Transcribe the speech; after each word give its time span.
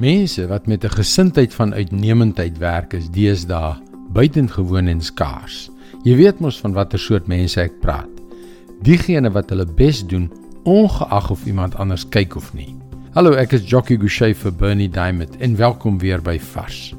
Mense 0.00 0.46
wat 0.46 0.66
met 0.66 0.84
'n 0.84 0.96
gesindheid 0.96 1.54
van 1.54 1.74
uitnemendheid 1.74 2.58
werk 2.58 2.92
is 2.92 3.10
deesdae 3.10 3.76
buitengewoon 4.12 4.86
en 4.86 5.00
skaars. 5.00 5.70
Jy 6.02 6.16
weet 6.16 6.38
mos 6.40 6.60
van 6.60 6.72
watter 6.72 6.98
soort 6.98 7.26
mense 7.26 7.60
ek 7.60 7.80
praat. 7.80 8.08
Diegene 8.82 9.30
wat 9.30 9.50
hulle 9.50 9.66
bes 9.66 10.06
doen 10.06 10.32
ongeag 10.64 11.30
of 11.30 11.44
iemand 11.44 11.76
anders 11.76 12.08
kyk 12.08 12.36
of 12.36 12.54
nie. 12.54 12.74
Hallo, 13.12 13.32
ek 13.32 13.52
is 13.52 13.68
Jockey 13.68 13.96
Gouchee 13.96 14.34
vir 14.34 14.52
Bernie 14.52 14.88
Diamond 14.88 15.36
en 15.36 15.56
welkom 15.56 15.98
weer 15.98 16.22
by 16.22 16.38
Vars. 16.38 16.94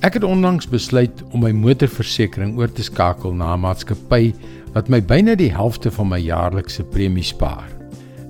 Ek 0.00 0.14
het 0.14 0.24
onlangs 0.24 0.68
besluit 0.68 1.22
om 1.30 1.40
my 1.40 1.52
motorversekering 1.52 2.58
oor 2.58 2.72
te 2.72 2.82
skakel 2.82 3.32
na 3.32 3.54
'n 3.54 3.60
maatskappy 3.60 4.34
wat 4.72 4.88
my 4.88 5.00
byna 5.00 5.34
die 5.34 5.52
helfte 5.52 5.90
van 5.90 6.08
my 6.08 6.18
jaarlikse 6.18 6.82
premie 6.82 7.22
spaar. 7.22 7.68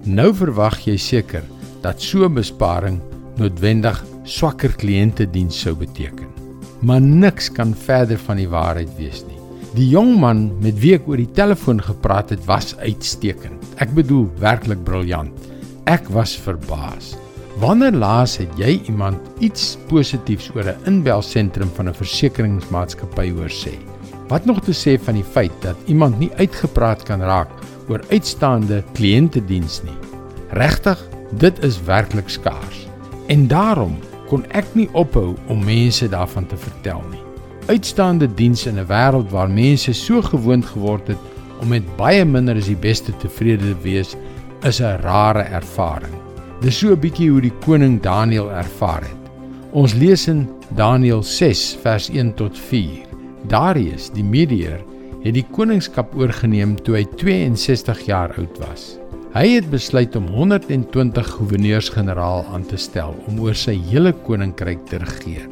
Nou 0.05 0.34
verwag 0.34 0.79
jy 0.84 0.96
seker 0.96 1.43
dat 1.80 2.02
so 2.02 2.25
'n 2.25 2.34
besparing 2.34 3.00
noodwendig 3.37 4.10
swakker 4.31 4.73
kliëntediens 4.79 5.59
sou 5.64 5.75
beteken. 5.75 6.29
Maar 6.86 7.00
niks 7.03 7.50
kan 7.53 7.75
verder 7.75 8.18
van 8.29 8.39
die 8.41 8.49
waarheid 8.49 8.91
wees 8.99 9.25
nie. 9.27 9.39
Die 9.75 9.89
jong 9.91 10.17
man 10.18 10.49
met 10.63 10.79
wie 10.82 10.95
ek 10.96 11.07
oor 11.11 11.21
die 11.21 11.31
telefoon 11.37 11.82
gepraat 11.82 12.32
het, 12.35 12.43
was 12.49 12.73
uitstekend. 12.79 13.67
Ek 13.82 13.93
bedoel 13.95 14.29
werklik 14.43 14.82
briljant. 14.87 15.51
Ek 15.90 16.09
was 16.14 16.37
verbaas. 16.39 17.14
Wanneer 17.61 17.95
laas 17.99 18.39
het 18.40 18.51
jy 18.59 18.79
iemand 18.89 19.43
iets 19.45 19.77
positiefs 19.90 20.51
oor 20.54 20.65
'n 20.65 20.87
inbelsentrum 20.87 21.71
van 21.76 21.89
'n 21.89 21.95
versekeringsmaatskappy 21.95 23.31
hoor 23.31 23.51
sê? 23.51 23.75
Wat 24.29 24.45
nog 24.45 24.61
te 24.62 24.73
sê 24.73 24.99
van 24.99 25.15
die 25.15 25.26
feit 25.26 25.53
dat 25.62 25.76
iemand 25.87 26.18
nie 26.18 26.31
uitgepraat 26.39 27.03
kan 27.03 27.21
raak 27.21 27.51
oor 27.89 28.01
uitstaande 28.11 28.85
kliëntediens 28.95 29.82
nie? 29.82 29.99
Regtig, 30.51 30.99
dit 31.32 31.65
is 31.65 31.82
werklik 31.82 32.28
skaars. 32.28 32.87
En 33.27 33.47
daarom 33.47 33.98
kon 34.30 34.44
ek 34.55 34.69
nie 34.78 34.86
ophou 34.94 35.34
om 35.50 35.64
mense 35.66 36.06
daarvan 36.08 36.47
te 36.47 36.56
vertel 36.56 37.03
nie. 37.11 37.23
Uitstaande 37.67 38.28
diens 38.39 38.67
in 38.67 38.78
'n 38.78 38.87
wêreld 38.87 39.31
waar 39.31 39.50
mense 39.50 39.92
so 39.92 40.22
gewoond 40.22 40.67
geword 40.67 41.09
het 41.09 41.19
om 41.61 41.69
met 41.69 41.97
baie 41.97 42.25
minder 42.25 42.56
as 42.56 42.67
die 42.67 42.83
beste 42.89 43.12
tevrede 43.20 43.75
te 43.75 43.83
wees, 43.83 44.17
is 44.62 44.81
'n 44.81 45.00
rare 45.03 45.42
ervaring. 45.42 46.14
Dis 46.61 46.78
so 46.78 46.92
'n 46.92 47.00
bietjie 47.00 47.31
hoe 47.31 47.41
die 47.41 47.59
koning 47.64 48.00
Daniël 48.00 48.50
ervaar 48.50 49.03
het. 49.03 49.20
Ons 49.72 49.95
lees 49.95 50.28
in 50.28 50.48
Daniël 50.77 51.22
6 51.22 51.78
vers 51.83 52.09
1 52.09 52.34
tot 52.34 52.59
4. 52.59 53.06
Darius, 53.48 54.11
die 54.11 54.25
Mediër, 54.25 54.81
het 55.22 55.34
die 55.34 55.47
koningskap 55.53 56.15
oorgeneem 56.15 56.77
toe 56.83 56.97
hy 56.97 57.05
62 57.17 58.06
jaar 58.06 58.34
oud 58.37 58.59
was. 58.59 59.00
Hy 59.31 59.45
het 59.47 59.69
besluit 59.70 60.17
om 60.19 60.25
120 60.34 61.28
goewerneurs-generaal 61.36 62.41
aan 62.50 62.64
te 62.67 62.75
stel 62.83 63.12
om 63.31 63.37
oor 63.39 63.55
sy 63.55 63.77
hele 63.87 64.11
koninkryk 64.27 64.81
te 64.91 64.98
regeer. 64.98 65.45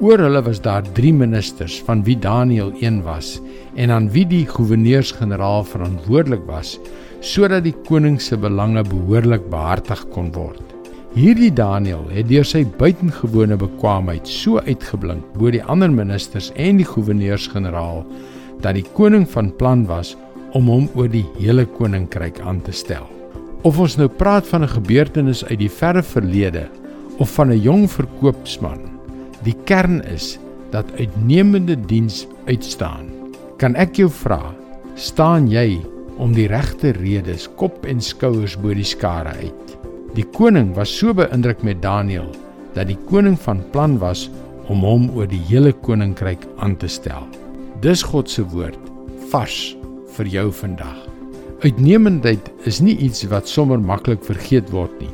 Oor 0.00 0.22
hulle 0.24 0.40
was 0.46 0.62
daar 0.64 0.86
3 0.96 1.10
ministers 1.12 1.74
van 1.84 2.00
wie 2.06 2.16
Daniël 2.16 2.70
een 2.80 3.02
was 3.04 3.34
en 3.76 3.92
aan 3.92 4.06
wie 4.14 4.24
die 4.30 4.46
goewerneurs-generaal 4.48 5.66
verantwoordelik 5.68 6.46
was 6.48 6.78
sodat 7.20 7.66
die 7.66 7.74
koning 7.90 8.16
se 8.16 8.38
belange 8.40 8.86
behoorlik 8.88 9.44
behartig 9.52 10.06
kon 10.16 10.32
word. 10.32 10.64
Hierdie 11.12 11.52
Daniël 11.52 12.08
het 12.14 12.30
deur 12.32 12.48
sy 12.48 12.64
buitengewone 12.80 13.60
bekwaamheid 13.60 14.24
so 14.24 14.64
uitgeblink 14.64 15.36
bo 15.36 15.52
die 15.52 15.64
ander 15.68 15.92
ministers 15.92 16.48
en 16.56 16.80
die 16.80 16.88
goewerneurs-generaal 16.94 18.06
dat 18.64 18.80
die 18.80 18.88
koning 18.96 19.28
van 19.36 19.52
plan 19.60 19.84
was 19.84 20.16
om 20.56 20.72
hom 20.72 20.88
oor 20.96 21.12
die 21.12 21.26
hele 21.36 21.68
koninkryk 21.76 22.40
aan 22.40 22.64
te 22.64 22.72
stel. 22.72 23.17
Of 23.66 23.78
ons 23.82 23.96
nou 23.98 24.06
praat 24.08 24.46
van 24.46 24.62
'n 24.62 24.70
gebeurtenis 24.70 25.44
uit 25.44 25.58
die 25.58 25.70
verre 25.70 26.02
verlede 26.02 26.68
of 27.18 27.30
van 27.34 27.50
'n 27.50 27.60
jong 27.60 27.90
verkoopsman, 27.90 28.78
die 29.42 29.56
kern 29.64 30.02
is 30.04 30.38
dat 30.70 30.86
uitnemende 30.98 31.76
diens 31.86 32.26
uitstaan. 32.46 33.06
Kan 33.56 33.74
ek 33.74 33.96
jou 33.96 34.10
vra, 34.10 34.54
staan 34.94 35.48
jy 35.50 35.80
om 36.16 36.32
die 36.32 36.46
regte 36.46 36.90
redes 36.90 37.48
kop 37.56 37.86
en 37.86 38.00
skouers 38.00 38.56
bo 38.56 38.74
die 38.74 38.84
skare 38.84 39.34
uit? 39.42 39.78
Die 40.14 40.26
koning 40.32 40.74
was 40.74 40.98
so 40.98 41.14
beïndruk 41.14 41.62
met 41.62 41.82
Daniël 41.82 42.30
dat 42.74 42.86
die 42.86 42.98
koning 43.10 43.38
van 43.38 43.64
plan 43.70 43.98
was 43.98 44.30
om 44.68 44.80
hom 44.80 45.10
oor 45.16 45.26
die 45.26 45.42
hele 45.48 45.72
koninkryk 45.72 46.46
aan 46.58 46.76
te 46.76 46.88
stel. 46.88 47.26
Dis 47.80 48.02
God 48.02 48.30
se 48.30 48.42
woord 48.42 48.78
vars 49.30 49.76
vir 50.16 50.26
jou 50.26 50.52
vandag. 50.52 51.17
Uitnemendheid 51.58 52.52
is 52.70 52.76
nie 52.78 52.92
iets 53.02 53.24
wat 53.32 53.48
sommer 53.50 53.80
maklik 53.82 54.20
vergeet 54.22 54.68
word 54.70 54.92
nie, 55.02 55.10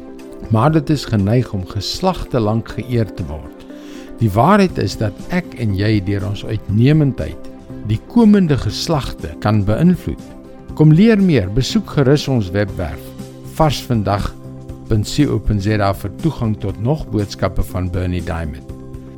maar 0.52 0.68
dit 0.74 0.90
is 0.92 1.06
geneig 1.08 1.48
om 1.56 1.62
geslagte 1.70 2.36
lank 2.36 2.68
geëer 2.76 3.08
te 3.16 3.24
word. 3.30 3.62
Die 4.20 4.28
waarheid 4.28 4.76
is 4.82 4.98
dat 5.00 5.16
ek 5.32 5.56
en 5.64 5.72
jy 5.78 6.04
deur 6.04 6.26
ons 6.28 6.44
uitnemendheid 6.44 7.48
die 7.88 7.96
komende 8.12 8.60
geslagte 8.60 9.32
kan 9.40 9.64
beïnvloed. 9.64 10.20
Kom 10.76 10.92
leer 10.92 11.16
meer, 11.16 11.48
besoek 11.48 11.96
gerus 11.96 12.28
ons 12.28 12.52
webwerf 12.52 13.00
varsvandag.co.za 13.56 15.92
vir 16.02 16.12
toegang 16.20 16.52
tot 16.60 16.76
nog 16.82 17.06
boodskappe 17.12 17.62
van 17.70 17.90
Bernie 17.94 18.24
Diamond. 18.26 18.66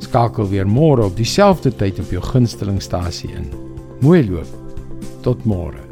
Skakel 0.05 0.47
weer 0.53 0.67
môre 0.69 1.03
op 1.09 1.15
dieselfde 1.19 1.71
tyd 1.75 1.99
op 1.99 2.11
jou 2.13 2.23
gunstelingstasie 2.23 3.31
in. 3.35 3.51
Mooi 3.99 4.23
loop. 4.29 4.47
Tot 5.25 5.43
môre. 5.43 5.86